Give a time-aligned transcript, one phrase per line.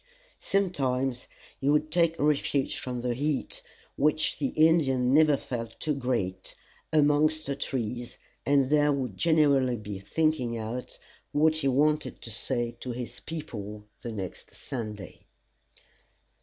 [0.39, 1.27] Sometimes
[1.59, 3.61] he would take refuge from the heat,
[3.95, 6.55] which the Indian never felt too great,
[6.91, 10.97] amongst the trees, and there would generally be thinking out
[11.33, 15.27] what he wanted to say to his people the next Sunday.